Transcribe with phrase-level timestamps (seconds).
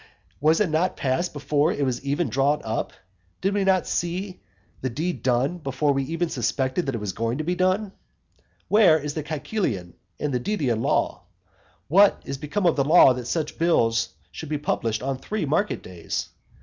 [0.39, 2.91] was it not passed before it was even drawn up?
[3.41, 4.41] Did we not see
[4.81, 7.91] the deed done before we even suspected that it was going to be done?
[8.67, 11.25] Where is the Caecilian and Didian law?
[11.87, 15.83] What is become of the law that such bills should be published on three market
[15.83, 16.29] days?